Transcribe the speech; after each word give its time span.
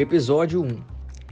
Episódio 0.00 0.62
1 0.62 0.78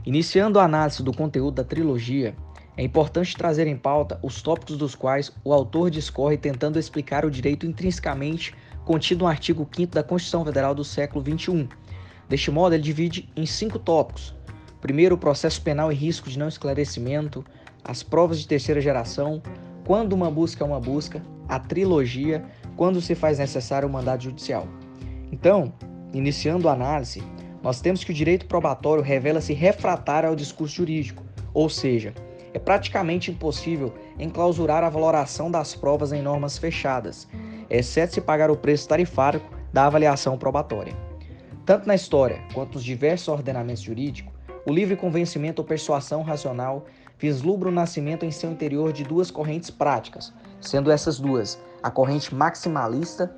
Iniciando 0.05 0.59
a 0.59 0.63
análise 0.63 1.01
do 1.01 1.11
conteúdo 1.11 1.55
da 1.55 1.63
trilogia, 1.63 2.35
é 2.77 2.83
importante 2.83 3.35
trazer 3.35 3.65
em 3.65 3.75
pauta 3.75 4.19
os 4.21 4.43
tópicos 4.43 4.77
dos 4.77 4.93
quais 4.93 5.31
o 5.43 5.51
autor 5.51 5.89
discorre 5.89 6.37
tentando 6.37 6.77
explicar 6.77 7.25
o 7.25 7.31
direito 7.31 7.65
intrinsecamente 7.65 8.53
contido 8.85 9.21
no 9.21 9.27
artigo 9.27 9.67
5 9.75 9.91
da 9.91 10.03
Constituição 10.03 10.45
Federal 10.45 10.75
do 10.75 10.83
século 10.83 11.25
XXI. 11.25 11.67
Deste 12.29 12.51
modo, 12.51 12.75
ele 12.75 12.83
divide 12.83 13.27
em 13.35 13.43
cinco 13.43 13.79
tópicos. 13.79 14.35
Primeiro, 14.79 15.15
o 15.15 15.17
processo 15.17 15.59
penal 15.63 15.91
e 15.91 15.95
risco 15.95 16.29
de 16.29 16.37
não 16.37 16.47
esclarecimento, 16.47 17.43
as 17.83 18.03
provas 18.03 18.39
de 18.39 18.47
terceira 18.47 18.79
geração, 18.79 19.41
quando 19.83 20.13
uma 20.13 20.29
busca 20.29 20.63
é 20.63 20.67
uma 20.67 20.79
busca, 20.79 21.23
a 21.47 21.59
trilogia, 21.59 22.45
quando 22.77 23.01
se 23.01 23.15
faz 23.15 23.39
necessário 23.39 23.89
o 23.89 23.91
mandado 23.91 24.21
judicial. 24.21 24.67
Então, 25.31 25.73
iniciando 26.13 26.69
a 26.69 26.73
análise, 26.73 27.23
nós 27.61 27.81
temos 27.81 28.03
que 28.03 28.11
o 28.11 28.13
direito 28.13 28.45
probatório 28.45 29.03
revela-se 29.03 29.53
refratário 29.53 30.29
ao 30.29 30.35
discurso 30.35 30.75
jurídico, 30.75 31.23
ou 31.53 31.69
seja, 31.69 32.13
é 32.53 32.59
praticamente 32.59 33.31
impossível 33.31 33.93
enclausurar 34.17 34.83
a 34.83 34.89
valoração 34.89 35.51
das 35.51 35.75
provas 35.75 36.11
em 36.11 36.21
normas 36.21 36.57
fechadas, 36.57 37.27
exceto 37.69 38.15
se 38.15 38.21
pagar 38.21 38.49
o 38.49 38.57
preço 38.57 38.87
tarifário 38.87 39.41
da 39.71 39.85
avaliação 39.85 40.37
probatória. 40.37 40.93
Tanto 41.65 41.87
na 41.87 41.93
história 41.93 42.41
quanto 42.53 42.75
nos 42.75 42.83
diversos 42.83 43.27
ordenamentos 43.27 43.83
jurídicos, 43.83 44.33
o 44.65 44.71
livre 44.71 44.95
convencimento 44.95 45.61
ou 45.61 45.67
persuasão 45.67 46.21
racional 46.21 46.85
vislumbra 47.17 47.69
o 47.69 47.71
nascimento 47.71 48.25
em 48.25 48.31
seu 48.31 48.51
interior 48.51 48.91
de 48.91 49.03
duas 49.03 49.29
correntes 49.29 49.69
práticas, 49.69 50.33
sendo 50.59 50.89
essas 50.89 51.19
duas 51.19 51.59
a 51.81 51.91
corrente 51.91 52.33
maximalista, 52.33 53.33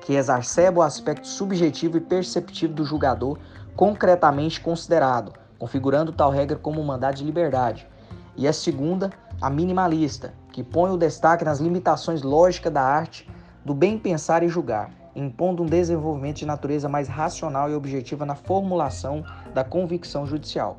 que 0.00 0.14
exacerba 0.14 0.80
o 0.80 0.82
aspecto 0.82 1.26
subjetivo 1.26 1.96
e 1.96 2.00
perceptivo 2.00 2.74
do 2.74 2.84
julgador 2.84 3.38
concretamente 3.76 4.60
considerado, 4.60 5.32
configurando 5.58 6.12
tal 6.12 6.30
regra 6.30 6.56
como 6.56 6.80
um 6.80 6.84
mandado 6.84 7.16
de 7.16 7.24
liberdade, 7.24 7.88
e 8.36 8.48
a 8.48 8.52
segunda, 8.52 9.10
a 9.40 9.48
minimalista, 9.48 10.34
que 10.52 10.62
põe 10.62 10.90
o 10.90 10.96
destaque 10.96 11.44
nas 11.44 11.60
limitações 11.60 12.22
lógicas 12.22 12.72
da 12.72 12.82
arte, 12.82 13.28
do 13.64 13.74
bem 13.74 13.98
pensar 13.98 14.42
e 14.42 14.48
julgar, 14.48 14.90
impondo 15.14 15.62
um 15.62 15.66
desenvolvimento 15.66 16.38
de 16.38 16.46
natureza 16.46 16.88
mais 16.88 17.08
racional 17.08 17.70
e 17.70 17.74
objetiva 17.74 18.26
na 18.26 18.34
formulação 18.34 19.24
da 19.52 19.64
convicção 19.64 20.26
judicial. 20.26 20.78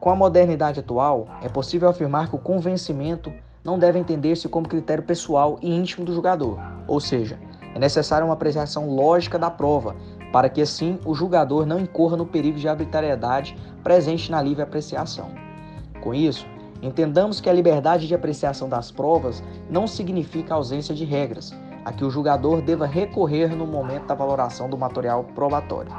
Com 0.00 0.10
a 0.10 0.16
modernidade 0.16 0.80
atual, 0.80 1.26
é 1.42 1.48
possível 1.48 1.88
afirmar 1.88 2.28
que 2.28 2.36
o 2.36 2.38
convencimento 2.38 3.32
não 3.64 3.78
deve 3.78 3.98
entender-se 3.98 4.48
como 4.48 4.68
critério 4.68 5.02
pessoal 5.02 5.58
e 5.60 5.74
íntimo 5.74 6.06
do 6.06 6.14
julgador, 6.14 6.58
ou 6.86 7.00
seja, 7.00 7.38
é 7.74 7.78
necessária 7.78 8.24
uma 8.24 8.34
apreciação 8.34 8.88
lógica 8.88 9.38
da 9.38 9.50
prova, 9.50 9.96
para 10.32 10.48
que 10.48 10.60
assim 10.60 10.98
o 11.04 11.14
julgador 11.14 11.66
não 11.66 11.80
incorra 11.80 12.16
no 12.16 12.26
perigo 12.26 12.58
de 12.58 12.68
arbitrariedade 12.68 13.56
presente 13.82 14.30
na 14.30 14.42
livre 14.42 14.62
apreciação. 14.62 15.30
Com 16.00 16.14
isso, 16.14 16.46
entendamos 16.82 17.40
que 17.40 17.48
a 17.48 17.52
liberdade 17.52 18.06
de 18.06 18.14
apreciação 18.14 18.68
das 18.68 18.90
provas 18.90 19.42
não 19.70 19.86
significa 19.86 20.54
ausência 20.54 20.94
de 20.94 21.04
regras, 21.04 21.52
a 21.84 21.92
que 21.92 22.04
o 22.04 22.10
julgador 22.10 22.60
deva 22.60 22.86
recorrer 22.86 23.54
no 23.54 23.66
momento 23.66 24.06
da 24.06 24.14
valoração 24.14 24.68
do 24.68 24.76
material 24.76 25.24
probatório. 25.34 25.92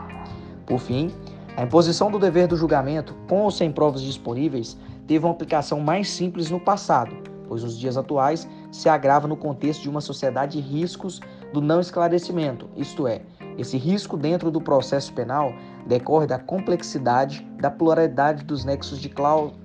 Por 0.65 0.79
fim, 0.79 1.11
a 1.57 1.63
imposição 1.63 2.11
do 2.11 2.19
dever 2.19 2.47
do 2.47 2.55
julgamento, 2.55 3.15
com 3.27 3.41
ou 3.41 3.51
sem 3.51 3.71
provas 3.71 4.01
disponíveis, 4.01 4.77
teve 5.07 5.25
uma 5.25 5.31
aplicação 5.33 5.79
mais 5.79 6.09
simples 6.09 6.49
no 6.49 6.59
passado, 6.59 7.15
pois 7.47 7.63
nos 7.63 7.77
dias 7.77 7.97
atuais 7.97 8.47
se 8.71 8.87
agrava 8.87 9.27
no 9.27 9.35
contexto 9.35 9.81
de 9.81 9.89
uma 9.89 9.99
sociedade 9.99 10.61
de 10.61 10.67
riscos 10.67 11.19
do 11.51 11.59
não 11.59 11.79
esclarecimento, 11.79 12.69
isto 12.77 13.07
é, 13.07 13.21
esse 13.59 13.77
risco 13.77 14.15
dentro 14.15 14.49
do 14.49 14.61
processo 14.61 15.11
penal 15.13 15.53
decorre 15.85 16.25
da 16.25 16.39
complexidade, 16.39 17.45
da 17.59 17.69
pluralidade 17.69 18.45
dos 18.45 18.63
nexos 18.63 18.99
de 18.99 19.11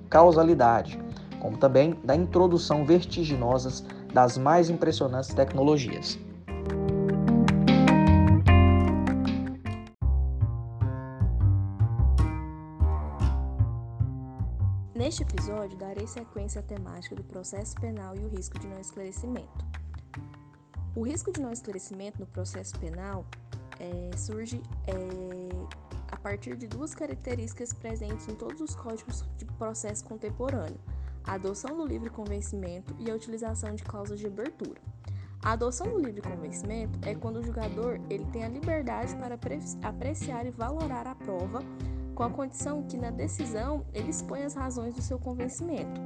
causalidade, 0.09 0.99
como 1.39 1.57
também 1.57 1.97
da 2.03 2.15
introdução 2.15 2.85
vertiginosas 2.85 3.85
das 4.13 4.37
mais 4.37 4.69
impressionantes 4.69 5.33
tecnologias. 5.33 6.19
Neste 14.93 15.23
episódio, 15.23 15.77
darei 15.77 16.07
sequência 16.07 16.59
à 16.59 16.63
temática 16.63 17.15
do 17.15 17.23
processo 17.23 17.75
penal 17.75 18.15
e 18.15 18.25
o 18.25 18.27
risco 18.27 18.57
de 18.59 18.67
não 18.67 18.79
esclarecimento. 18.79 19.65
O 20.95 21.03
risco 21.03 21.31
de 21.31 21.41
não 21.41 21.51
esclarecimento 21.51 22.19
no 22.19 22.25
processo 22.25 22.79
penal 22.79 23.25
é, 23.79 24.17
surge 24.17 24.61
é, 24.87 24.93
a 26.11 26.17
partir 26.17 26.55
de 26.55 26.67
duas 26.67 26.93
características 26.93 27.73
presentes 27.73 28.27
em 28.27 28.35
todos 28.35 28.61
os 28.61 28.75
códigos 28.75 29.23
de 29.37 29.45
processo 29.45 30.03
contemporâneo: 30.05 30.79
a 31.23 31.33
adoção 31.33 31.75
do 31.75 31.85
livre 31.85 32.09
convencimento 32.09 32.95
e 32.99 33.09
a 33.09 33.15
utilização 33.15 33.73
de 33.75 33.83
cláusulas 33.83 34.19
de 34.19 34.27
abertura. 34.27 34.81
A 35.41 35.51
adoção 35.51 35.87
do 35.87 35.99
livre 35.99 36.21
convencimento 36.21 36.97
é 37.07 37.13
quando 37.13 37.37
o 37.37 37.43
julgador 37.43 37.99
ele 38.09 38.25
tem 38.31 38.43
a 38.43 38.49
liberdade 38.49 39.15
para 39.15 39.37
apreciar 39.83 40.45
e 40.45 40.49
valorar 40.49 41.05
a 41.05 41.13
prova, 41.13 41.59
com 42.15 42.23
a 42.23 42.29
condição 42.29 42.81
que 42.83 42.97
na 42.97 43.11
decisão 43.11 43.85
ele 43.93 44.09
expõe 44.09 44.43
as 44.43 44.55
razões 44.55 44.95
do 44.95 45.01
seu 45.01 45.19
convencimento. 45.19 46.01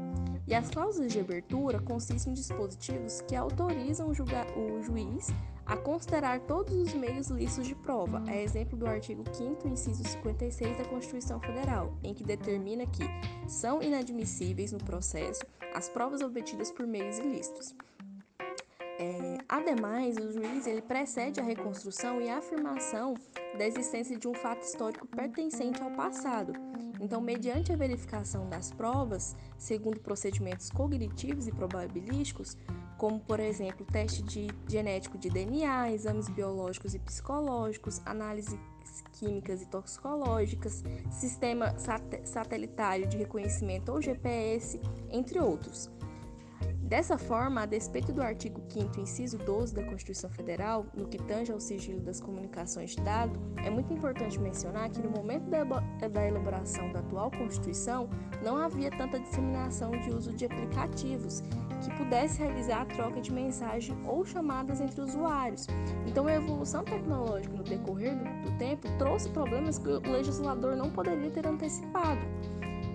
E 0.49 0.55
as 0.55 0.67
cláusulas 0.67 1.13
de 1.13 1.19
abertura 1.19 1.79
consistem 1.79 2.31
em 2.31 2.33
dispositivos 2.33 3.21
que 3.21 3.35
autorizam 3.35 4.07
o, 4.07 4.11
o 4.11 4.81
juiz 4.81 5.27
a 5.63 5.77
considerar 5.77 6.39
todos 6.39 6.73
os 6.73 6.91
meios 6.95 7.27
lícitos 7.27 7.67
de 7.67 7.75
prova, 7.75 8.23
é 8.27 8.41
exemplo 8.41 8.75
do 8.75 8.87
artigo 8.87 9.23
5 9.31 9.67
inciso 9.67 10.03
56 10.03 10.79
da 10.79 10.85
Constituição 10.85 11.39
Federal, 11.39 11.93
em 12.03 12.15
que 12.15 12.23
determina 12.23 12.87
que 12.87 13.03
são 13.47 13.79
inadmissíveis 13.79 14.71
no 14.71 14.79
processo 14.79 15.45
as 15.75 15.87
provas 15.87 16.21
obtidas 16.21 16.71
por 16.71 16.87
meios 16.87 17.19
ilícitos. 17.19 17.75
É, 18.97 19.37
ademais, 19.47 20.17
o 20.17 20.31
juiz 20.31 20.65
ele 20.65 20.81
precede 20.81 21.39
a 21.39 21.43
reconstrução 21.43 22.19
e 22.19 22.27
a 22.27 22.39
afirmação 22.39 23.13
da 23.55 23.67
existência 23.67 24.17
de 24.17 24.27
um 24.27 24.33
fato 24.33 24.63
histórico 24.63 25.05
pertencente 25.05 25.79
ao 25.83 25.91
passado. 25.91 26.53
Então, 26.99 27.21
mediante 27.21 27.71
a 27.71 27.77
verificação 27.77 28.49
das 28.49 28.71
provas, 28.71 29.35
segundo 29.57 29.99
procedimentos 29.99 30.69
cognitivos 30.69 31.47
e 31.47 31.51
probabilísticos, 31.51 32.57
como 32.97 33.19
por 33.21 33.39
exemplo 33.39 33.85
teste 33.85 34.21
de 34.21 34.47
genético 34.67 35.17
de 35.17 35.29
DNA, 35.29 35.91
exames 35.91 36.27
biológicos 36.27 36.93
e 36.93 36.99
psicológicos, 36.99 38.01
análises 38.05 38.57
químicas 39.13 39.61
e 39.61 39.65
toxicológicas, 39.67 40.83
sistema 41.09 41.77
sat 41.77 42.03
satelitário 42.25 43.07
de 43.07 43.17
reconhecimento 43.17 43.91
ou 43.91 44.01
GPS, 44.01 44.79
entre 45.09 45.39
outros. 45.39 45.89
Dessa 46.89 47.19
forma, 47.19 47.61
a 47.61 47.65
despeito 47.67 48.11
do 48.11 48.19
artigo 48.19 48.63
5 48.67 48.99
inciso 48.99 49.37
12 49.37 49.75
da 49.75 49.83
Constituição 49.83 50.27
Federal, 50.27 50.87
no 50.95 51.07
que 51.07 51.19
tange 51.19 51.51
ao 51.51 51.59
sigilo 51.59 52.01
das 52.01 52.19
comunicações 52.19 52.95
de 52.95 53.03
dado, 53.03 53.39
é 53.63 53.69
muito 53.69 53.93
importante 53.93 54.39
mencionar 54.39 54.89
que 54.89 54.99
no 54.99 55.11
momento 55.11 55.47
da 55.51 56.27
elaboração 56.27 56.91
da 56.91 56.97
atual 56.97 57.29
Constituição, 57.29 58.09
não 58.43 58.57
havia 58.57 58.89
tanta 58.89 59.19
disseminação 59.19 59.91
de 59.91 60.09
uso 60.09 60.33
de 60.33 60.45
aplicativos 60.45 61.43
que 61.83 61.95
pudesse 61.95 62.39
realizar 62.39 62.81
a 62.81 62.85
troca 62.85 63.21
de 63.21 63.31
mensagem 63.31 63.95
ou 64.03 64.25
chamadas 64.25 64.81
entre 64.81 64.99
usuários. 64.99 65.67
Então, 66.07 66.25
a 66.25 66.33
evolução 66.33 66.83
tecnológica 66.83 67.55
no 67.55 67.63
decorrer 67.63 68.15
do, 68.17 68.57
tempo 68.57 68.87
trouxe 68.97 69.29
problemas 69.29 69.77
que 69.77 69.87
o 69.87 70.11
legislador 70.11 70.75
não 70.75 70.89
poderia 70.89 71.29
ter 71.29 71.45
antecipado. 71.45 72.19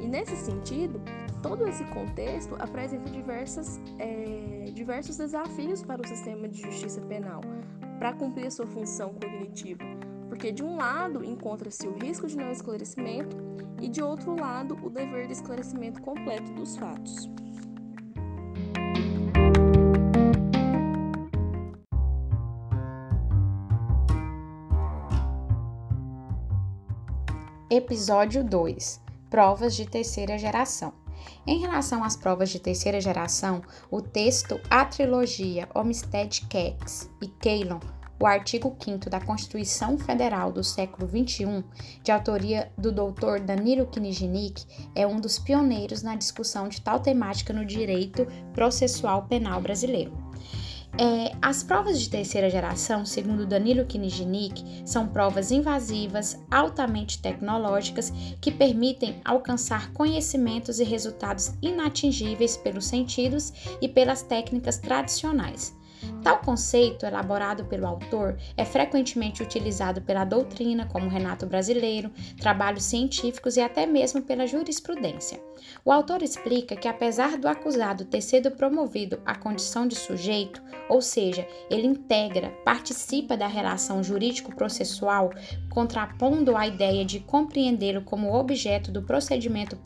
E 0.00 0.06
nesse 0.06 0.36
sentido, 0.36 1.00
todo 1.44 1.68
esse 1.68 1.84
contexto 1.84 2.56
apresenta 2.58 3.10
diversas, 3.10 3.78
é, 3.98 4.70
diversos 4.72 5.18
desafios 5.18 5.82
para 5.82 6.00
o 6.00 6.08
sistema 6.08 6.48
de 6.48 6.62
justiça 6.62 7.02
penal 7.02 7.42
para 7.98 8.14
cumprir 8.14 8.46
a 8.46 8.50
sua 8.50 8.66
função 8.66 9.12
cognitiva, 9.12 9.84
porque 10.26 10.50
de 10.50 10.64
um 10.64 10.76
lado 10.76 11.22
encontra-se 11.22 11.86
o 11.86 11.92
risco 11.98 12.26
de 12.26 12.34
não 12.34 12.50
esclarecimento 12.50 13.36
e 13.78 13.90
de 13.90 14.02
outro 14.02 14.34
lado 14.40 14.74
o 14.82 14.88
dever 14.88 15.26
de 15.26 15.34
esclarecimento 15.34 16.00
completo 16.00 16.50
dos 16.54 16.78
fatos. 16.78 17.28
Episódio 27.68 28.42
2 28.42 29.02
Provas 29.28 29.74
de 29.74 29.84
terceira 29.84 30.38
geração. 30.38 31.03
Em 31.46 31.58
relação 31.58 32.02
às 32.02 32.16
provas 32.16 32.50
de 32.50 32.58
terceira 32.58 33.00
geração, 33.00 33.62
o 33.90 34.00
texto 34.00 34.60
A 34.70 34.84
Trilogia 34.84 35.68
Olmsted 35.74 36.46
Kex 36.48 37.10
e 37.22 37.28
Keylon, 37.28 37.80
o 38.20 38.26
artigo 38.26 38.74
5 38.82 39.10
da 39.10 39.20
Constituição 39.20 39.98
Federal 39.98 40.50
do 40.50 40.64
século 40.64 41.06
XXI, 41.06 41.64
de 42.02 42.10
autoria 42.10 42.72
do 42.78 42.90
Dr. 42.90 43.40
Danilo 43.44 43.86
Knijnik, 43.86 44.64
é 44.94 45.06
um 45.06 45.20
dos 45.20 45.38
pioneiros 45.38 46.02
na 46.02 46.16
discussão 46.16 46.68
de 46.68 46.80
tal 46.80 47.00
temática 47.00 47.52
no 47.52 47.66
direito 47.66 48.26
processual 48.54 49.24
penal 49.24 49.60
brasileiro. 49.60 50.23
É, 50.96 51.34
as 51.42 51.64
provas 51.64 52.00
de 52.00 52.08
terceira 52.08 52.48
geração, 52.48 53.04
segundo 53.04 53.44
Danilo 53.44 53.84
Kiniginic, 53.84 54.82
são 54.86 55.08
provas 55.08 55.50
invasivas, 55.50 56.40
altamente 56.48 57.20
tecnológicas, 57.20 58.12
que 58.40 58.52
permitem 58.52 59.20
alcançar 59.24 59.92
conhecimentos 59.92 60.78
e 60.78 60.84
resultados 60.84 61.52
inatingíveis 61.60 62.56
pelos 62.56 62.86
sentidos 62.86 63.52
e 63.80 63.88
pelas 63.88 64.22
técnicas 64.22 64.78
tradicionais. 64.78 65.74
Tal 66.22 66.38
conceito, 66.38 67.06
elaborado 67.06 67.64
pelo 67.64 67.86
autor, 67.86 68.36
é 68.56 68.64
frequentemente 68.64 69.42
utilizado 69.42 70.02
pela 70.02 70.24
doutrina, 70.24 70.86
como 70.86 71.08
Renato 71.08 71.46
Brasileiro, 71.46 72.10
trabalhos 72.40 72.84
científicos 72.84 73.56
e 73.56 73.60
até 73.60 73.86
mesmo 73.86 74.22
pela 74.22 74.46
jurisprudência. 74.46 75.40
O 75.84 75.92
autor 75.92 76.22
explica 76.22 76.76
que, 76.76 76.88
apesar 76.88 77.38
do 77.38 77.48
acusado 77.48 78.04
ter 78.04 78.20
sido 78.20 78.50
promovido 78.50 79.20
à 79.24 79.34
condição 79.34 79.86
de 79.86 79.94
sujeito, 79.94 80.62
ou 80.88 81.00
seja, 81.00 81.46
ele 81.70 81.86
integra, 81.86 82.50
participa 82.64 83.36
da 83.36 83.46
relação 83.46 84.02
jurídico-processual, 84.02 85.30
contrapondo 85.70 86.56
a 86.56 86.66
ideia 86.66 87.04
de 87.04 87.20
compreendê-lo 87.20 88.02
como 88.02 88.34
objeto 88.34 88.90
do 88.90 89.02
procedimento 89.02 89.78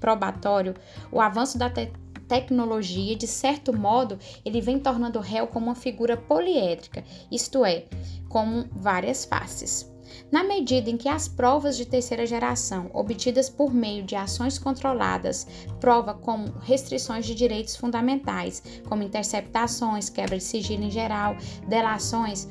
probatório, 0.00 0.74
o 1.10 1.20
avanço 1.20 1.58
da 1.58 1.70
te 1.70 1.92
tecnologia, 2.28 3.16
de 3.16 3.26
certo 3.26 3.72
modo, 3.72 4.18
ele 4.44 4.60
vem 4.60 4.78
tornando 4.78 5.18
o 5.18 5.22
réu 5.22 5.46
como 5.46 5.66
uma 5.66 5.74
figura 5.74 6.16
poliédrica, 6.16 7.04
isto 7.30 7.64
é, 7.64 7.86
como 8.28 8.66
várias 8.72 9.24
faces. 9.24 9.92
Na 10.30 10.44
medida 10.44 10.90
em 10.90 10.96
que 10.96 11.08
as 11.08 11.28
provas 11.28 11.76
de 11.76 11.86
terceira 11.86 12.26
geração, 12.26 12.90
obtidas 12.92 13.48
por 13.48 13.72
meio 13.72 14.02
de 14.04 14.16
ações 14.16 14.58
controladas, 14.58 15.46
prova 15.80 16.14
como 16.14 16.52
restrições 16.60 17.26
de 17.26 17.34
direitos 17.34 17.76
fundamentais, 17.76 18.62
como 18.88 19.02
interceptações, 19.02 20.08
quebra 20.08 20.36
de 20.36 20.44
sigilo 20.44 20.84
em 20.84 20.90
geral, 20.90 21.36
delações, 21.68 22.48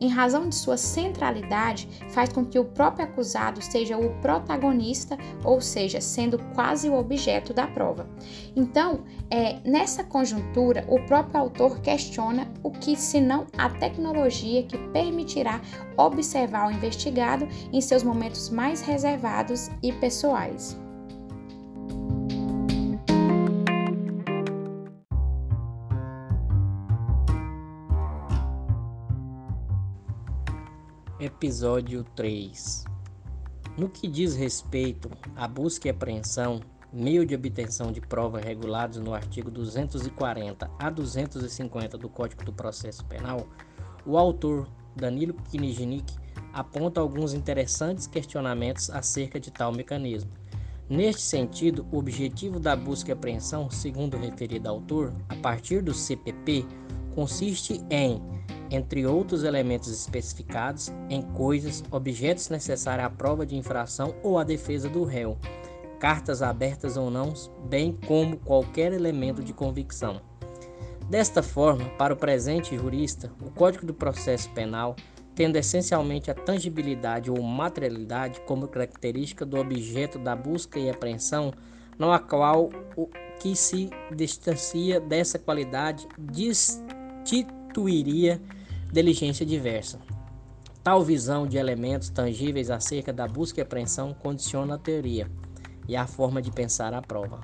em 0.00 0.08
razão 0.08 0.48
de 0.48 0.54
sua 0.54 0.76
centralidade, 0.76 1.88
faz 2.10 2.30
com 2.30 2.44
que 2.44 2.58
o 2.58 2.64
próprio 2.64 3.06
acusado 3.06 3.62
seja 3.62 3.96
o 3.96 4.10
protagonista, 4.20 5.16
ou 5.44 5.60
seja, 5.60 6.00
sendo 6.00 6.38
quase 6.54 6.88
o 6.88 6.98
objeto 6.98 7.54
da 7.54 7.66
prova. 7.66 8.06
Então, 8.54 9.00
é, 9.30 9.58
nessa 9.64 10.04
conjuntura, 10.04 10.84
o 10.88 11.00
próprio 11.06 11.40
autor 11.40 11.80
questiona 11.80 12.48
o 12.62 12.70
que, 12.70 12.96
senão 12.96 13.46
a 13.56 13.70
tecnologia 13.70 14.62
que 14.62 14.78
permitirá 14.88 15.60
observar 15.96 16.68
o 16.68 16.72
investigado 16.72 17.48
em 17.72 17.80
seus 17.80 18.02
momentos 18.02 18.50
mais 18.50 18.80
reservados 18.80 19.70
e 19.82 19.92
pessoais. 19.92 20.85
Episódio 31.36 32.02
3 32.16 32.84
No 33.76 33.90
que 33.90 34.08
diz 34.08 34.34
respeito 34.34 35.10
à 35.36 35.46
busca 35.46 35.86
e 35.86 35.90
apreensão, 35.90 36.60
meio 36.90 37.26
de 37.26 37.34
obtenção 37.34 37.92
de 37.92 38.00
prova 38.00 38.40
regulados 38.40 38.96
no 38.96 39.12
artigo 39.12 39.50
240 39.50 40.70
a 40.78 40.88
250 40.88 41.98
do 41.98 42.08
Código 42.08 42.42
do 42.42 42.54
Processo 42.54 43.04
Penal, 43.04 43.46
o 44.06 44.16
autor 44.16 44.66
Danilo 44.96 45.34
Kiniginic 45.50 46.10
aponta 46.54 47.02
alguns 47.02 47.34
interessantes 47.34 48.06
questionamentos 48.06 48.88
acerca 48.88 49.38
de 49.38 49.50
tal 49.50 49.72
mecanismo. 49.72 50.30
Neste 50.88 51.20
sentido, 51.20 51.86
o 51.92 51.98
objetivo 51.98 52.58
da 52.58 52.74
busca 52.74 53.10
e 53.10 53.12
apreensão, 53.12 53.70
segundo 53.70 54.16
o 54.16 54.20
referido 54.20 54.70
autor, 54.70 55.12
a 55.28 55.36
partir 55.36 55.82
do 55.82 55.92
CPP, 55.92 56.64
consiste 57.14 57.84
em 57.90 58.22
entre 58.70 59.06
outros 59.06 59.44
elementos 59.44 59.90
especificados, 59.90 60.92
em 61.08 61.22
coisas, 61.22 61.82
objetos 61.90 62.48
necessários 62.48 63.06
à 63.06 63.10
prova 63.10 63.46
de 63.46 63.56
infração 63.56 64.14
ou 64.22 64.38
à 64.38 64.44
defesa 64.44 64.88
do 64.88 65.04
réu, 65.04 65.36
cartas 65.98 66.42
abertas 66.42 66.96
ou 66.96 67.10
não, 67.10 67.32
bem 67.68 67.96
como 68.06 68.36
qualquer 68.38 68.92
elemento 68.92 69.42
de 69.42 69.52
convicção. 69.52 70.20
Desta 71.08 71.42
forma, 71.42 71.88
para 71.90 72.14
o 72.14 72.16
presente 72.16 72.76
jurista, 72.76 73.30
o 73.40 73.50
Código 73.50 73.86
do 73.86 73.94
Processo 73.94 74.50
Penal, 74.50 74.96
tendo 75.36 75.56
essencialmente 75.56 76.30
a 76.30 76.34
tangibilidade 76.34 77.30
ou 77.30 77.40
materialidade 77.42 78.40
como 78.40 78.66
característica 78.66 79.46
do 79.46 79.58
objeto 79.58 80.18
da 80.18 80.34
busca 80.34 80.78
e 80.78 80.90
apreensão, 80.90 81.52
não 81.98 82.12
a 82.12 82.18
qual 82.18 82.70
o 82.96 83.08
que 83.38 83.54
se 83.54 83.90
distancia 84.14 84.98
dessa 84.98 85.38
qualidade 85.38 86.08
destituiria 86.18 88.40
diligência 88.92 89.44
diversa. 89.44 89.98
Tal 90.82 91.02
visão 91.02 91.46
de 91.46 91.56
elementos 91.56 92.08
tangíveis 92.08 92.70
acerca 92.70 93.12
da 93.12 93.26
busca 93.26 93.60
e 93.60 93.62
apreensão 93.62 94.14
condiciona 94.14 94.76
a 94.76 94.78
teoria 94.78 95.28
e 95.88 95.96
a 95.96 96.06
forma 96.06 96.40
de 96.40 96.50
pensar 96.50 96.94
a 96.94 97.02
prova. 97.02 97.40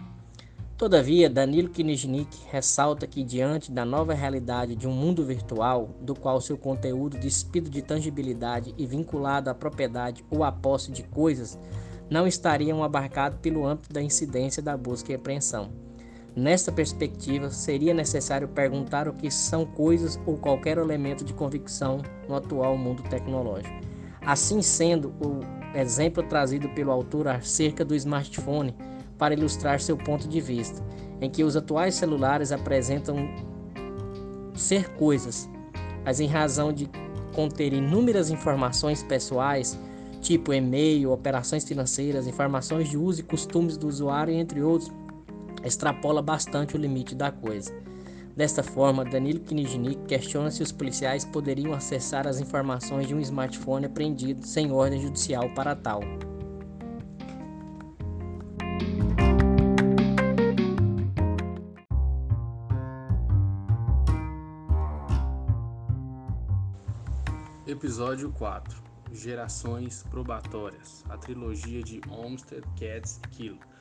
Todavia, 0.77 1.31
Danilo 1.31 1.69
Kinijnik 1.69 2.37
ressalta 2.51 3.07
que, 3.07 3.23
diante 3.23 3.71
da 3.71 3.85
nova 3.85 4.15
realidade 4.15 4.75
de 4.75 4.89
um 4.89 4.93
mundo 4.93 5.25
virtual, 5.25 5.91
do 6.01 6.15
qual 6.15 6.41
seu 6.41 6.57
conteúdo 6.57 7.19
despido 7.19 7.71
de 7.71 7.83
tangibilidade 7.83 8.75
e 8.77 8.87
vinculado 8.87 9.51
à 9.51 9.55
propriedade 9.55 10.25
ou 10.31 10.43
à 10.43 10.51
posse 10.51 10.91
de 10.91 11.03
coisas, 11.05 11.59
não 12.11 12.27
estariam 12.27 12.83
abarcados 12.83 13.39
pelo 13.41 13.67
âmbito 13.67 13.93
da 13.93 14.03
incidência 14.03 14.63
da 14.63 14.77
busca 14.77 15.13
e 15.13 15.15
apreensão 15.15 15.71
Nesta 16.35 16.73
perspectiva, 16.73 17.51
seria 17.51 17.93
necessário 17.93 18.49
perguntar 18.49 19.07
o 19.07 19.13
que 19.13 19.31
são 19.31 19.67
coisas 19.67 20.19
ou 20.25 20.39
qualquer 20.39 20.79
elemento 20.79 21.25
de 21.25 21.35
convicção 21.35 22.01
no 22.27 22.35
atual 22.35 22.77
mundo 22.79 23.03
tecnológico. 23.03 23.75
Assim 24.25 24.63
sendo, 24.63 25.13
o 25.21 25.41
exemplo 25.77 26.23
trazido 26.23 26.69
pelo 26.71 26.91
autor 26.91 27.29
acerca 27.29 27.85
do 27.85 27.95
smartphone 27.95 28.75
para 29.19 29.35
ilustrar 29.35 29.81
seu 29.81 29.97
ponto 29.97 30.27
de 30.27 30.41
vista, 30.41 30.83
em 31.21 31.29
que 31.29 31.45
os 31.45 31.55
atuais 31.55 31.95
celulares 31.97 32.51
apresentam 32.51 33.17
ser 34.55 34.91
coisas, 34.95 35.51
mas 36.05 36.19
em 36.19 36.27
razão 36.27 36.73
de 36.73 36.89
conter 37.35 37.73
inúmeras 37.73 38.31
informações 38.31 39.03
pessoais, 39.03 39.79
tipo 40.21 40.53
e-mail, 40.53 41.13
operações 41.13 41.65
financeiras, 41.65 42.27
informações 42.27 42.89
de 42.89 42.97
uso 42.97 43.21
e 43.21 43.25
costumes 43.25 43.77
do 43.77 43.89
usuário, 43.89 44.33
entre 44.33 44.63
outros, 44.63 44.91
extrapola 45.65 46.23
bastante 46.23 46.77
o 46.77 46.79
limite 46.79 47.15
da 47.15 47.31
coisa. 47.31 47.73
Desta 48.37 48.63
forma, 48.63 49.05
Danilo 49.05 49.41
Kinijnik 49.41 50.07
questiona 50.07 50.51
se 50.51 50.63
os 50.63 50.73
policiais 50.73 51.25
poderiam 51.25 51.75
acessar 51.75 52.27
as 52.27 52.41
informações 52.41 53.07
de 53.07 53.15
um 53.15 53.21
smartphone 53.21 53.87
apreendido 53.87 54.47
sem 54.47 54.73
ordem 54.73 55.01
judicial 55.01 55.51
para 55.51 55.77
tal. 55.77 56.01
Episódio 67.67 68.33
4 68.33 68.83
Gerações 69.13 70.05
Probatórias 70.11 71.05
A 71.09 71.19
trilogia 71.19 71.83
de 71.83 72.01
Olmsted, 72.09 72.63
Katz 72.79 73.21
e 73.25 73.29
Kilo 73.29 73.72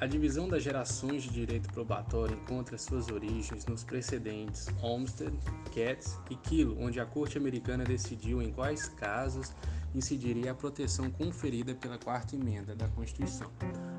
a 0.00 0.06
divisão 0.06 0.48
das 0.48 0.62
gerações 0.62 1.24
de 1.24 1.28
direito 1.28 1.70
probatório 1.74 2.34
encontra 2.34 2.78
suas 2.78 3.10
origens 3.10 3.66
nos 3.66 3.84
precedentes 3.84 4.66
Olmsted, 4.80 5.36
Katz 5.74 6.18
e 6.30 6.36
Kilo, 6.36 6.80
onde 6.80 6.98
a 6.98 7.04
Corte 7.04 7.36
Americana 7.36 7.84
decidiu 7.84 8.40
em 8.40 8.50
quais 8.50 8.88
casos 8.88 9.54
incidiria 9.94 10.52
a 10.52 10.54
proteção 10.54 11.10
conferida 11.10 11.74
pela 11.74 11.98
Quarta 11.98 12.34
Emenda 12.34 12.74
da 12.74 12.88
Constituição. 12.88 13.50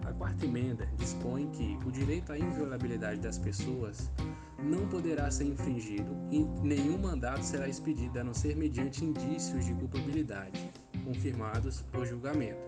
A 0.03 0.11
Quarta 0.11 0.43
Emenda 0.43 0.87
dispõe 0.97 1.47
que 1.51 1.77
o 1.85 1.91
direito 1.91 2.33
à 2.33 2.39
inviolabilidade 2.39 3.19
das 3.19 3.37
pessoas 3.37 4.09
não 4.57 4.87
poderá 4.87 5.29
ser 5.29 5.43
infringido 5.43 6.17
e 6.31 6.43
nenhum 6.63 6.97
mandato 6.97 7.43
será 7.43 7.67
expedido 7.67 8.19
a 8.19 8.23
não 8.23 8.33
ser 8.33 8.55
mediante 8.55 9.05
indícios 9.05 9.65
de 9.65 9.73
culpabilidade 9.75 10.71
confirmados 11.01 11.81
por 11.91 12.05
julgamento. 12.05 12.59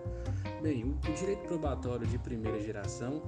Bem, 0.62 0.84
o 0.86 1.13
direito 1.13 1.44
probatório 1.48 2.06
de 2.08 2.18
primeira 2.18 2.60
geração, 2.62 3.22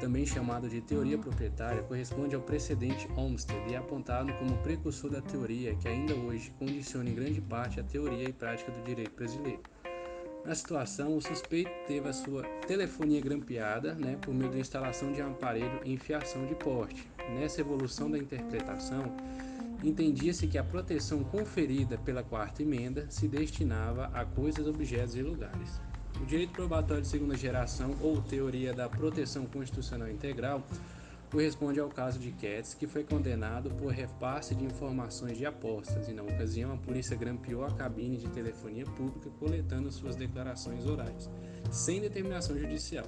também 0.00 0.26
chamado 0.26 0.68
de 0.68 0.80
teoria 0.80 1.16
proprietária, 1.16 1.82
corresponde 1.82 2.34
ao 2.34 2.42
precedente 2.42 3.08
Olmsted 3.16 3.60
e 3.68 3.74
é 3.74 3.76
apontado 3.76 4.32
como 4.34 4.56
precursor 4.58 5.10
da 5.10 5.20
teoria 5.20 5.74
que 5.76 5.86
ainda 5.86 6.14
hoje 6.14 6.52
condiciona 6.58 7.08
em 7.08 7.14
grande 7.14 7.40
parte 7.40 7.78
a 7.78 7.84
teoria 7.84 8.28
e 8.28 8.32
prática 8.32 8.72
do 8.72 8.82
direito 8.84 9.14
brasileiro. 9.14 9.60
Na 10.44 10.56
situação, 10.56 11.16
o 11.16 11.22
suspeito 11.22 11.70
teve 11.86 12.08
a 12.08 12.12
sua 12.12 12.42
telefonia 12.66 13.20
grampeada 13.20 13.94
né, 13.94 14.18
por 14.20 14.34
meio 14.34 14.50
da 14.50 14.58
instalação 14.58 15.12
de 15.12 15.22
um 15.22 15.30
aparelho 15.30 15.80
em 15.84 15.96
fiação 15.96 16.44
de 16.46 16.54
porte. 16.56 17.08
Nessa 17.38 17.60
evolução 17.60 18.10
da 18.10 18.18
interpretação, 18.18 19.04
entendia-se 19.82 20.46
que 20.46 20.58
a 20.58 20.64
proteção 20.64 21.24
conferida 21.24 21.98
pela 21.98 22.22
quarta 22.22 22.62
emenda 22.62 23.06
se 23.10 23.26
destinava 23.26 24.06
a 24.12 24.24
coisas, 24.24 24.66
objetos 24.66 25.16
e 25.16 25.22
lugares. 25.22 25.80
O 26.20 26.26
direito 26.26 26.52
probatório 26.52 27.02
de 27.02 27.08
segunda 27.08 27.36
geração, 27.36 27.96
ou 28.00 28.22
teoria 28.22 28.72
da 28.72 28.88
proteção 28.88 29.44
constitucional 29.46 30.08
integral, 30.08 30.62
corresponde 31.32 31.80
ao 31.80 31.88
caso 31.88 32.18
de 32.18 32.30
Katz, 32.30 32.74
que 32.74 32.86
foi 32.86 33.02
condenado 33.02 33.70
por 33.70 33.90
repasse 33.90 34.54
de 34.54 34.64
informações 34.64 35.38
de 35.38 35.46
apostas, 35.46 36.06
e 36.06 36.12
na 36.12 36.22
ocasião 36.22 36.74
a 36.74 36.76
polícia 36.76 37.16
grampeou 37.16 37.64
a 37.64 37.70
cabine 37.70 38.18
de 38.18 38.28
telefonia 38.28 38.84
pública 38.84 39.30
coletando 39.40 39.90
suas 39.90 40.14
declarações 40.14 40.86
orais, 40.86 41.30
sem 41.70 42.02
determinação 42.02 42.56
judicial. 42.58 43.06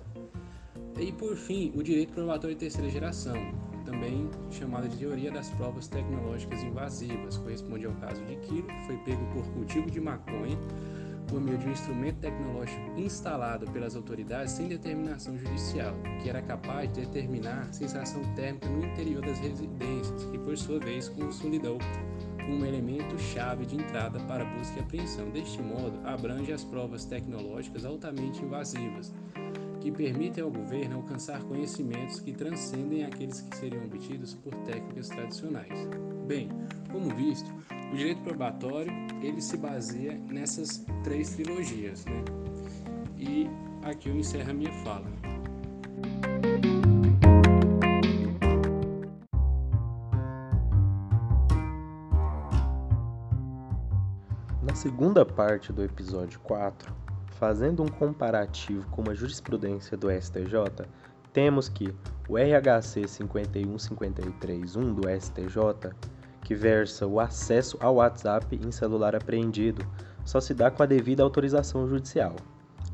E 0.99 1.13
por 1.13 1.37
fim, 1.37 1.71
o 1.77 1.83
direito 1.83 2.15
probatório 2.15 2.57
de 2.57 2.61
terceira 2.61 2.89
geração, 2.89 3.37
também 3.85 4.29
chamada 4.51 4.89
de 4.89 4.97
teoria 4.97 5.31
das 5.31 5.51
provas 5.51 5.89
tecnológicas 5.89 6.63
invasivas, 6.63 7.37
corresponde 7.37 7.87
ao 7.87 7.93
caso 7.95 8.25
de 8.25 8.37
Kilo, 8.37 8.67
que 8.67 8.87
foi 8.87 8.97
pego 8.99 9.25
por 9.33 9.45
cultivo 9.53 9.91
de 9.91 10.01
maconha 10.01 10.59
por 11.29 11.41
meio 11.41 11.59
de 11.59 11.67
um 11.67 11.73
instrumento 11.73 12.21
tecnológico 12.21 12.81
instalado 12.97 13.71
pelas 13.71 13.97
autoridades 13.97 14.53
sem 14.53 14.69
determinação 14.69 15.37
judicial, 15.39 15.95
que 16.23 16.29
era 16.29 16.43
capaz 16.43 16.93
de 16.93 17.01
determinar 17.01 17.73
sensação 17.73 18.23
térmica 18.35 18.69
no 18.69 18.85
interior 18.85 19.25
das 19.25 19.39
residências, 19.39 20.25
que 20.27 20.39
por 20.39 20.57
sua 20.57 20.79
vez 20.79 21.09
consolidou 21.09 21.79
um 22.49 22.65
elemento 22.65 23.19
chave 23.19 23.65
de 23.65 23.77
entrada 23.77 24.21
para 24.21 24.45
busca 24.45 24.79
e 24.79 24.83
apreensão. 24.83 25.31
Deste 25.31 25.63
modo, 25.63 25.99
abrange 26.05 26.53
as 26.53 26.63
provas 26.63 27.05
tecnológicas 27.05 27.85
altamente 27.85 28.43
invasivas, 28.43 29.13
que 29.85 29.93
permitem 29.93 30.43
ao 30.43 30.51
governo 30.51 30.97
alcançar 30.97 31.43
conhecimentos 31.43 32.19
que 32.19 32.33
transcendem 32.33 33.05
aqueles 33.05 33.43
que 33.43 33.55
seriam 33.55 33.85
obtidos 33.85 34.33
por 34.33 34.55
técnicas 34.63 35.11
tradicionais. 35.11 35.87
Bem, 36.27 36.49
como 36.91 37.15
visto, 37.15 37.53
o 37.93 37.95
direito 37.95 38.23
probatório 38.23 38.91
ele 39.21 39.43
se 39.43 39.59
baseia 39.59 40.15
nessas 40.15 40.87
três 41.03 41.35
trilogias, 41.35 42.07
né? 42.07 42.25
E 43.19 43.47
aqui 43.83 44.09
eu 44.09 44.17
encerro 44.17 44.53
a 44.53 44.55
minha 44.55 44.73
fala. 44.85 45.05
Na 54.63 54.75
segunda 54.75 55.27
parte 55.27 55.71
do 55.75 55.85
episódio 55.85 56.41
4, 56.41 56.91
fazendo 57.45 57.83
um 57.83 57.89
comparativo 57.89 58.89
com 58.89 59.11
a 59.11 59.15
jurisprudência 59.15 59.99
do 59.99 60.11
STJ, 60.11 60.89
temos 61.31 61.69
que 61.69 61.95
o 62.27 62.39
RHC 62.39 63.03
5153.1 63.03 64.95
do 64.95 65.03
STJ 65.21 65.93
que 66.43 66.55
versa 66.55 67.07
o 67.07 67.21
acesso 67.21 67.77
ao 67.83 67.97
WhatsApp 67.97 68.59
em 68.65 68.73
celular 68.73 69.15
apreendido, 69.15 69.85
só 70.25 70.41
se 70.41 70.55
dá 70.55 70.71
com 70.71 70.83
a 70.83 70.87
devida 70.87 71.23
autorização 71.23 71.87
judicial. 71.87 72.35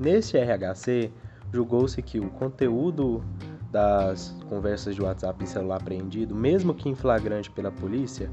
Neste 0.01 0.37
RHC, 0.37 1.13
julgou-se 1.53 2.03
que 2.03 2.19
o 2.19 2.29
conteúdo 2.31 3.23
das 3.71 4.35
conversas 4.49 4.97
de 4.97 5.03
WhatsApp 5.03 5.45
em 5.45 5.47
celular 5.47 5.77
apreendido, 5.77 6.35
mesmo 6.35 6.75
que 6.75 6.89
em 6.89 6.97
flagrante 6.97 7.49
pela 7.53 7.71
polícia, 7.71 8.29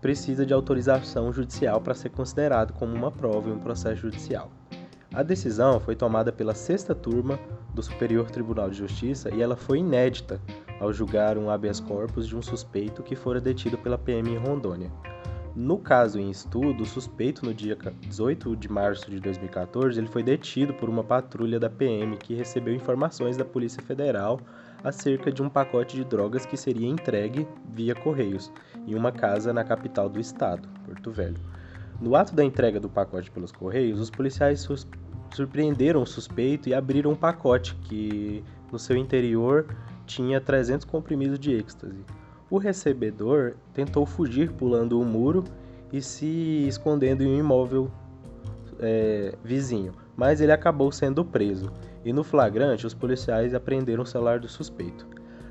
precisa 0.00 0.46
de 0.46 0.54
autorização 0.54 1.30
judicial 1.30 1.78
para 1.78 1.92
ser 1.92 2.08
considerado 2.08 2.72
como 2.72 2.94
uma 2.94 3.12
prova 3.12 3.50
em 3.50 3.52
um 3.52 3.58
processo 3.58 3.96
judicial. 3.96 4.50
A 5.18 5.22
decisão 5.24 5.80
foi 5.80 5.96
tomada 5.96 6.30
pela 6.30 6.54
sexta 6.54 6.94
turma 6.94 7.40
do 7.74 7.82
Superior 7.82 8.30
Tribunal 8.30 8.70
de 8.70 8.78
Justiça 8.78 9.34
e 9.34 9.42
ela 9.42 9.56
foi 9.56 9.80
inédita 9.80 10.40
ao 10.78 10.92
julgar 10.92 11.36
um 11.36 11.50
habeas 11.50 11.80
corpus 11.80 12.28
de 12.28 12.36
um 12.36 12.40
suspeito 12.40 13.02
que 13.02 13.16
fora 13.16 13.40
detido 13.40 13.76
pela 13.76 13.98
PM 13.98 14.30
em 14.30 14.36
Rondônia. 14.36 14.92
No 15.56 15.76
caso 15.76 16.20
em 16.20 16.30
estudo, 16.30 16.84
o 16.84 16.86
suspeito 16.86 17.44
no 17.44 17.52
dia 17.52 17.76
18 18.00 18.54
de 18.54 18.70
março 18.70 19.10
de 19.10 19.18
2014, 19.18 19.98
ele 19.98 20.06
foi 20.06 20.22
detido 20.22 20.72
por 20.72 20.88
uma 20.88 21.02
patrulha 21.02 21.58
da 21.58 21.68
PM 21.68 22.16
que 22.16 22.34
recebeu 22.36 22.72
informações 22.72 23.36
da 23.36 23.44
Polícia 23.44 23.82
Federal 23.82 24.38
acerca 24.84 25.32
de 25.32 25.42
um 25.42 25.48
pacote 25.48 25.96
de 25.96 26.04
drogas 26.04 26.46
que 26.46 26.56
seria 26.56 26.86
entregue 26.86 27.44
via 27.74 27.96
correios 27.96 28.52
em 28.86 28.94
uma 28.94 29.10
casa 29.10 29.52
na 29.52 29.64
capital 29.64 30.08
do 30.08 30.20
estado, 30.20 30.68
Porto 30.86 31.10
Velho. 31.10 31.40
No 32.00 32.14
ato 32.14 32.32
da 32.32 32.44
entrega 32.44 32.78
do 32.78 32.88
pacote 32.88 33.28
pelos 33.28 33.50
Correios, 33.50 33.98
os 33.98 34.08
policiais 34.08 34.60
surpreenderam 35.34 36.02
o 36.02 36.06
suspeito 36.06 36.68
e 36.68 36.74
abriram 36.74 37.12
um 37.12 37.16
pacote 37.16 37.74
que 37.76 38.42
no 38.72 38.78
seu 38.78 38.96
interior 38.96 39.66
tinha 40.06 40.40
300 40.40 40.84
comprimidos 40.84 41.38
de 41.38 41.52
êxtase. 41.52 42.04
O 42.50 42.58
recebedor 42.58 43.54
tentou 43.74 44.06
fugir 44.06 44.50
pulando 44.52 45.00
o 45.00 45.04
muro 45.04 45.44
e 45.92 46.00
se 46.00 46.66
escondendo 46.66 47.22
em 47.22 47.28
um 47.28 47.38
imóvel 47.38 47.90
é, 48.80 49.34
vizinho, 49.44 49.92
mas 50.16 50.40
ele 50.40 50.52
acabou 50.52 50.90
sendo 50.90 51.24
preso. 51.24 51.70
E 52.04 52.12
no 52.12 52.24
flagrante, 52.24 52.86
os 52.86 52.94
policiais 52.94 53.54
apreenderam 53.54 54.02
o 54.02 54.06
celular 54.06 54.38
do 54.38 54.48
suspeito. 54.48 55.06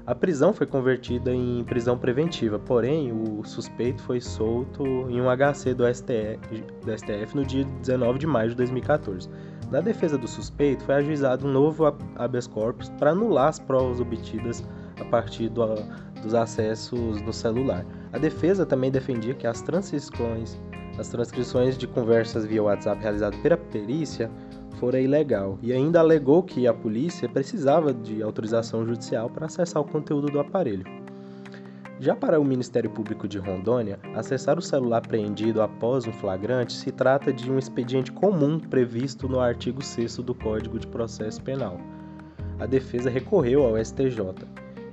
A 0.08 0.16
prisão 0.16 0.54
foi 0.54 0.66
convertida 0.66 1.36
em 1.36 1.66
prisão 1.66 1.98
preventiva, 1.98 2.58
porém 2.58 3.12
o 3.12 3.44
suspeito 3.44 4.02
foi 4.04 4.22
solto 4.22 4.86
em 5.10 5.20
um 5.20 5.26
HC 5.26 5.74
do 5.74 5.84
STF, 5.94 6.64
do 6.86 6.98
STF 6.98 7.36
no 7.36 7.46
dia 7.46 7.66
19 7.82 8.18
de 8.18 8.26
maio 8.26 8.52
de 8.52 8.56
2014. 8.56 9.30
Na 9.72 9.82
defesa 9.82 10.18
do 10.18 10.28
suspeito, 10.28 10.84
foi 10.86 10.96
ajuizado 10.96 11.46
um 11.46 11.52
novo 11.52 11.86
habeas 12.16 12.48
corpus 12.48 12.90
para 12.98 13.12
anular 13.12 13.50
as 13.50 13.60
provas 13.60 14.00
obtidas 14.00 14.64
a 15.00 15.04
partir 15.06 15.50
do, 15.50 15.66
dos 16.22 16.34
acessos 16.34 17.22
no 17.22 17.34
celular. 17.34 17.86
A 18.14 18.18
defesa 18.18 18.66
também 18.66 18.90
defendia 18.90 19.34
que 19.34 19.46
as 19.46 19.62
transcrições, 19.62 20.58
as 20.98 21.10
transcrições 21.10 21.78
de 21.78 21.86
conversas 21.86 22.46
via 22.46 22.64
WhatsApp 22.64 23.02
realizadas 23.02 23.38
pela 23.42 23.58
perícia 23.58 24.32
fora 24.80 25.02
ilegal 25.02 25.60
e 25.62 25.74
ainda 25.74 26.00
alegou 26.00 26.44
que 26.44 26.66
a 26.66 26.74
polícia 26.74 27.28
precisava 27.28 27.94
de 27.94 28.24
autorização 28.24 28.86
judicial 28.86 29.30
para 29.30 29.48
acessar 29.48 29.82
o 29.82 29.86
conteúdo 29.86 30.28
do 30.28 30.40
aparelho. 30.40 30.97
Já 32.00 32.16
para 32.16 32.40
o 32.40 32.46
Ministério 32.46 32.92
Público 32.92 33.28
de 33.28 33.40
Rondônia, 33.40 34.00
acessar 34.14 34.60
o 34.60 34.62
celular 34.62 35.00
apreendido 35.00 35.64
após 35.64 36.06
um 36.06 36.14
flagrante 36.14 36.74
se 36.74 36.92
trata 36.92 37.34
de 37.34 37.52
um 37.52 37.58
expediente 37.58 38.12
comum 38.12 38.60
previsto 38.60 39.28
no 39.28 39.40
artigo 39.40 39.84
6 39.84 40.18
do 40.18 40.36
Código 40.36 40.78
de 40.78 40.86
Processo 40.86 41.42
Penal. 41.42 41.80
A 42.60 42.68
defesa 42.68 43.10
recorreu 43.10 43.64
ao 43.64 43.84
STJ 43.84 44.20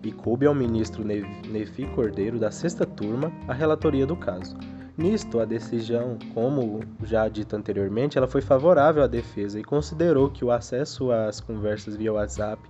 e 0.02 0.12
coube 0.12 0.46
ao 0.46 0.54
ministro 0.54 1.04
Nefi 1.04 1.86
Cordeiro, 1.94 2.38
da 2.38 2.50
sexta 2.50 2.86
turma, 2.86 3.30
a 3.46 3.52
relatoria 3.52 4.06
do 4.06 4.16
caso. 4.16 4.56
Nisto, 4.96 5.40
a 5.40 5.44
decisão, 5.44 6.16
como 6.32 6.80
já 7.02 7.28
dito 7.28 7.54
anteriormente, 7.54 8.16
ela 8.16 8.28
foi 8.28 8.40
favorável 8.40 9.02
à 9.02 9.06
defesa 9.06 9.60
e 9.60 9.64
considerou 9.64 10.30
que 10.30 10.44
o 10.44 10.50
acesso 10.50 11.12
às 11.12 11.38
conversas 11.38 11.96
via 11.96 12.12
WhatsApp, 12.12 12.62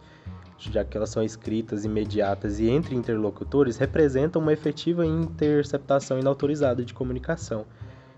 já 0.58 0.84
que 0.84 0.96
elas 0.96 1.10
são 1.10 1.22
escritas, 1.22 1.84
imediatas 1.84 2.60
e 2.60 2.68
entre 2.68 2.94
interlocutores, 2.94 3.76
representam 3.76 4.40
uma 4.40 4.52
efetiva 4.52 5.04
interceptação 5.04 6.18
inautorizada 6.18 6.84
de 6.84 6.94
comunicação. 6.94 7.66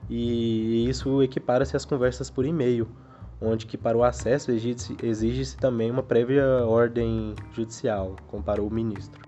E 0.08 0.88
isso 0.88 1.22
equipara-se 1.22 1.76
às 1.76 1.84
conversas 1.84 2.30
por 2.30 2.46
e-mail, 2.46 2.88
onde 3.40 3.66
que 3.66 3.76
para 3.76 3.98
o 3.98 4.04
acesso 4.04 4.50
exige-se 4.50 5.56
também 5.56 5.90
uma 5.90 6.02
prévia 6.02 6.44
ordem 6.64 7.34
judicial, 7.52 8.14
comparou 8.28 8.68
o 8.68 8.72
ministro. 8.72 9.25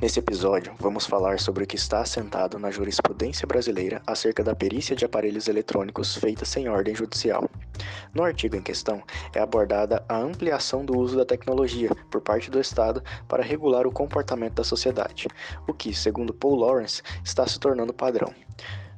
Nesse 0.00 0.18
episódio, 0.18 0.72
vamos 0.78 1.04
falar 1.04 1.38
sobre 1.38 1.64
o 1.64 1.66
que 1.66 1.76
está 1.76 2.00
assentado 2.00 2.58
na 2.58 2.70
jurisprudência 2.70 3.46
brasileira 3.46 4.00
acerca 4.06 4.42
da 4.42 4.56
perícia 4.56 4.96
de 4.96 5.04
aparelhos 5.04 5.46
eletrônicos 5.46 6.16
feita 6.16 6.42
sem 6.46 6.70
ordem 6.70 6.94
judicial. 6.94 7.46
No 8.14 8.22
artigo 8.22 8.56
em 8.56 8.62
questão, 8.62 9.02
é 9.34 9.40
abordada 9.40 10.02
a 10.08 10.16
ampliação 10.16 10.86
do 10.86 10.98
uso 10.98 11.18
da 11.18 11.26
tecnologia 11.26 11.90
por 12.10 12.22
parte 12.22 12.50
do 12.50 12.58
Estado 12.58 13.02
para 13.28 13.42
regular 13.42 13.86
o 13.86 13.92
comportamento 13.92 14.54
da 14.54 14.64
sociedade, 14.64 15.28
o 15.68 15.74
que, 15.74 15.92
segundo 15.92 16.32
Paul 16.32 16.56
Lawrence, 16.56 17.02
está 17.22 17.46
se 17.46 17.60
tornando 17.60 17.92
padrão. 17.92 18.32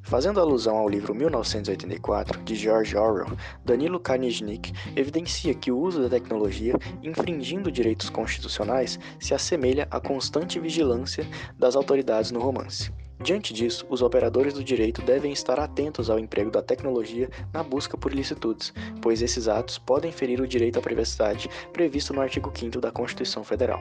Fazendo 0.03 0.41
alusão 0.41 0.77
ao 0.77 0.89
livro 0.89 1.15
1984 1.15 2.43
de 2.43 2.55
George 2.55 2.97
Orwell, 2.97 3.37
Danilo 3.65 4.01
Kaniznik 4.01 4.73
evidencia 4.97 5.55
que 5.55 5.71
o 5.71 5.79
uso 5.79 6.03
da 6.03 6.11
tecnologia, 6.11 6.75
infringindo 7.03 7.71
direitos 7.71 8.11
constitucionais, 8.11 8.99
se 9.19 9.33
assemelha 9.33 9.87
à 9.91 10.01
constante 10.01 10.59
vigilância 10.59 11.27
das 11.59 11.77
autoridades 11.77 12.31
no 12.31 12.41
romance. 12.41 12.93
Diante 13.23 13.55
disso, 13.55 13.87
os 13.89 14.03
operadores 14.03 14.53
do 14.53 14.65
direito 14.65 15.01
devem 15.03 15.33
estar 15.33 15.61
atentos 15.61 16.11
ao 16.11 16.19
emprego 16.19 16.51
da 16.51 16.61
tecnologia 16.61 17.31
na 17.53 17.63
busca 17.63 17.97
por 17.97 18.13
ilicitudes, 18.13 18.75
pois 19.01 19.23
esses 19.23 19.47
atos 19.47 19.79
podem 19.79 20.11
ferir 20.11 20.41
o 20.41 20.49
direito 20.49 20.81
à 20.81 20.83
privacidade 20.83 21.49
previsto 21.73 22.13
no 22.13 22.21
artigo 22.21 22.53
5 22.53 22.81
da 22.81 22.91
Constituição 22.91 23.45
Federal. 23.45 23.81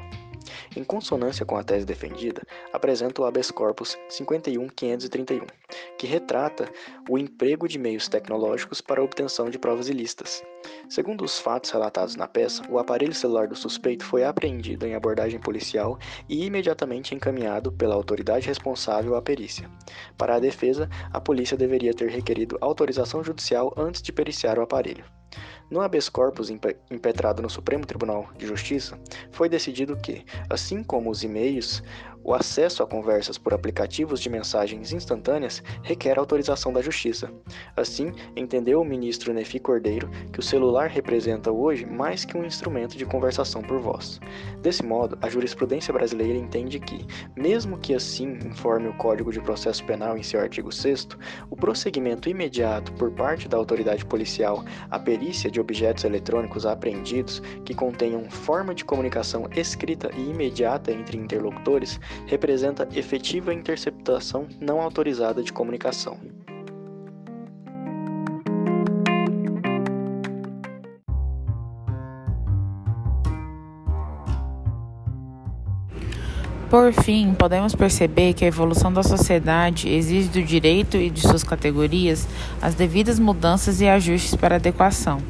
Em 0.75 0.83
consonância 0.83 1.45
com 1.45 1.57
a 1.57 1.63
tese 1.63 1.85
defendida, 1.85 2.41
apresenta 2.71 3.21
o 3.21 3.25
habeas 3.25 3.51
corpus 3.51 3.97
51531, 4.09 5.45
que 5.97 6.07
retrata 6.07 6.69
o 7.09 7.17
emprego 7.17 7.67
de 7.67 7.77
meios 7.77 8.07
tecnológicos 8.07 8.81
para 8.81 9.01
a 9.01 9.03
obtenção 9.03 9.49
de 9.49 9.59
provas 9.59 9.89
ilícitas. 9.89 10.43
Segundo 10.89 11.23
os 11.23 11.39
fatos 11.39 11.71
relatados 11.71 12.15
na 12.15 12.27
peça, 12.27 12.63
o 12.69 12.77
aparelho 12.77 13.13
celular 13.13 13.47
do 13.47 13.55
suspeito 13.55 14.05
foi 14.05 14.23
apreendido 14.23 14.85
em 14.85 14.93
abordagem 14.93 15.39
policial 15.39 15.97
e 16.27 16.45
imediatamente 16.45 17.15
encaminhado 17.15 17.71
pela 17.71 17.95
autoridade 17.95 18.47
responsável 18.47 19.15
à 19.15 19.21
perícia. 19.21 19.69
Para 20.17 20.35
a 20.35 20.39
defesa, 20.39 20.89
a 21.11 21.19
polícia 21.19 21.57
deveria 21.57 21.93
ter 21.93 22.09
requerido 22.09 22.57
autorização 22.61 23.23
judicial 23.23 23.73
antes 23.77 24.01
de 24.01 24.11
periciar 24.11 24.59
o 24.59 24.61
aparelho. 24.61 25.05
No 25.69 25.81
habeas 25.81 26.09
corpus 26.09 26.49
impetrado 26.49 27.41
no 27.41 27.49
Supremo 27.49 27.85
Tribunal 27.85 28.29
de 28.37 28.45
Justiça, 28.45 28.99
foi 29.31 29.47
decidido 29.47 29.95
que, 29.95 30.25
assim 30.49 30.83
como 30.83 31.09
os 31.09 31.23
e-mails, 31.23 31.81
o 32.23 32.33
acesso 32.33 32.83
a 32.83 32.87
conversas 32.87 33.37
por 33.37 33.53
aplicativos 33.53 34.19
de 34.19 34.29
mensagens 34.29 34.93
instantâneas 34.93 35.63
requer 35.83 36.17
autorização 36.17 36.71
da 36.71 36.81
Justiça. 36.81 37.31
Assim, 37.75 38.11
entendeu 38.35 38.81
o 38.81 38.85
ministro 38.85 39.33
Nefi 39.33 39.59
Cordeiro 39.59 40.09
que 40.31 40.39
o 40.39 40.43
celular 40.43 40.89
representa 40.89 41.51
hoje 41.51 41.85
mais 41.85 42.25
que 42.25 42.37
um 42.37 42.45
instrumento 42.45 42.97
de 42.97 43.05
conversação 43.05 43.61
por 43.61 43.79
voz. 43.79 44.19
Desse 44.61 44.83
modo, 44.83 45.17
a 45.21 45.29
jurisprudência 45.29 45.93
brasileira 45.93 46.37
entende 46.37 46.79
que, 46.79 47.05
mesmo 47.35 47.77
que 47.77 47.93
assim 47.93 48.37
informe 48.45 48.87
o 48.87 48.93
Código 48.97 49.31
de 49.31 49.39
Processo 49.39 49.83
Penal 49.85 50.17
em 50.17 50.23
seu 50.23 50.39
artigo 50.39 50.71
6, 50.71 51.09
o 51.49 51.55
prosseguimento 51.55 52.29
imediato 52.29 52.91
por 52.93 53.11
parte 53.11 53.47
da 53.47 53.57
autoridade 53.57 54.05
policial 54.05 54.63
à 54.89 54.99
perícia 54.99 55.49
de 55.49 55.59
objetos 55.59 56.03
eletrônicos 56.03 56.65
apreendidos 56.65 57.41
que 57.65 57.73
contenham 57.73 58.29
forma 58.29 58.75
de 58.75 58.85
comunicação 58.85 59.47
escrita 59.55 60.11
e 60.15 60.29
imediata 60.29 60.91
entre 60.91 61.17
interlocutores 61.17 61.99
representa 62.25 62.87
efetiva 62.93 63.53
interceptação 63.53 64.47
não 64.59 64.81
autorizada 64.81 65.41
de 65.43 65.51
comunicação. 65.51 66.17
Por 76.71 76.93
fim, 76.93 77.33
podemos 77.33 77.75
perceber 77.75 78.33
que 78.33 78.45
a 78.45 78.47
evolução 78.47 78.93
da 78.93 79.03
sociedade 79.03 79.89
exige 79.89 80.29
do 80.29 80.41
direito 80.41 80.95
e 80.95 81.09
de 81.09 81.19
suas 81.19 81.43
categorias 81.43 82.25
as 82.61 82.75
devidas 82.75 83.19
mudanças 83.19 83.81
e 83.81 83.89
ajustes 83.89 84.35
para 84.35 84.55
adequação. 84.55 85.21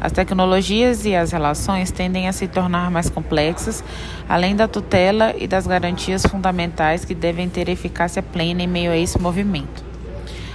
As 0.00 0.12
tecnologias 0.12 1.04
e 1.04 1.14
as 1.14 1.32
relações 1.32 1.90
tendem 1.90 2.28
a 2.28 2.32
se 2.32 2.46
tornar 2.46 2.90
mais 2.90 3.08
complexas, 3.08 3.82
além 4.28 4.54
da 4.54 4.68
tutela 4.68 5.34
e 5.38 5.46
das 5.46 5.66
garantias 5.66 6.24
fundamentais 6.26 7.04
que 7.04 7.14
devem 7.14 7.48
ter 7.48 7.68
eficácia 7.68 8.22
plena 8.22 8.62
em 8.62 8.66
meio 8.66 8.90
a 8.90 8.96
esse 8.96 9.20
movimento. 9.20 9.84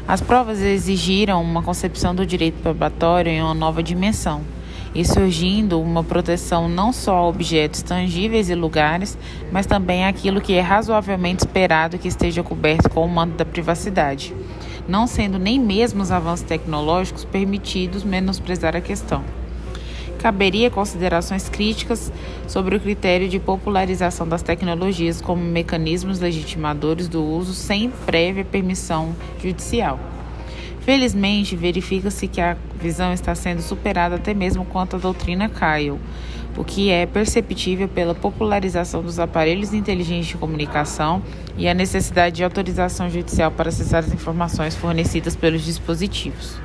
As 0.07 0.21
provas 0.21 0.59
exigiram 0.59 1.41
uma 1.41 1.61
concepção 1.61 2.15
do 2.15 2.25
direito 2.25 2.61
probatório 2.61 3.31
em 3.31 3.41
uma 3.41 3.53
nova 3.53 3.83
dimensão, 3.83 4.41
e 4.93 5.05
surgindo 5.05 5.79
uma 5.79 6.03
proteção 6.03 6.67
não 6.67 6.91
só 6.91 7.17
a 7.17 7.27
objetos 7.27 7.81
tangíveis 7.81 8.49
e 8.49 8.55
lugares, 8.55 9.17
mas 9.51 9.65
também 9.65 10.05
aquilo 10.05 10.41
que 10.41 10.53
é 10.53 10.61
razoavelmente 10.61 11.43
esperado 11.43 11.97
que 11.97 12.07
esteja 12.07 12.41
coberto 12.41 12.89
com 12.89 13.05
o 13.05 13.09
manto 13.09 13.35
da 13.35 13.45
privacidade, 13.45 14.33
não 14.89 15.07
sendo 15.07 15.39
nem 15.39 15.59
mesmo 15.59 16.01
os 16.01 16.11
avanços 16.11 16.45
tecnológicos 16.45 17.23
permitidos 17.23 18.03
menosprezar 18.03 18.75
a 18.75 18.81
questão 18.81 19.23
caberia 20.19 20.69
considerações 20.69 21.47
críticas 21.47 22.11
sobre 22.45 22.75
o 22.75 22.79
critério 22.79 23.27
de 23.27 23.39
popularização 23.39 24.27
das 24.27 24.43
tecnologias 24.43 25.21
como 25.21 25.41
mecanismos 25.41 26.19
legitimadores 26.19 27.07
do 27.07 27.23
uso 27.23 27.53
sem 27.53 27.89
prévia 27.89 28.43
permissão 28.43 29.15
judicial. 29.41 29.97
Felizmente, 30.81 31.55
verifica-se 31.55 32.27
que 32.27 32.41
a 32.41 32.57
visão 32.81 33.13
está 33.13 33.33
sendo 33.33 33.61
superada 33.61 34.15
até 34.15 34.33
mesmo 34.33 34.65
quanto 34.65 34.97
à 34.97 34.99
doutrina 34.99 35.49
Kyle, 35.49 35.99
o 36.57 36.63
que 36.63 36.89
é 36.89 37.05
perceptível 37.05 37.87
pela 37.87 38.13
popularização 38.15 39.01
dos 39.01 39.19
aparelhos 39.19 39.73
inteligentes 39.73 40.27
de 40.27 40.37
comunicação 40.37 41.21
e 41.57 41.67
a 41.67 41.73
necessidade 41.73 42.37
de 42.37 42.43
autorização 42.43 43.09
judicial 43.09 43.51
para 43.51 43.69
acessar 43.69 44.03
as 44.03 44.13
informações 44.13 44.75
fornecidas 44.75 45.35
pelos 45.35 45.63
dispositivos. 45.63 46.59